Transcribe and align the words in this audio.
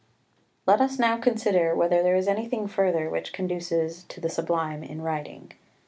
X 0.01 0.07
Let 0.65 0.81
us 0.81 0.97
now 0.97 1.17
consider 1.17 1.75
whether 1.75 2.01
there 2.01 2.15
is 2.15 2.27
anything 2.27 2.67
further 2.67 3.07
which 3.07 3.31
conduces 3.33 4.03
to 4.05 4.19
the 4.19 4.29
Sublime 4.31 4.81
in 4.81 5.03
writing. 5.03 5.51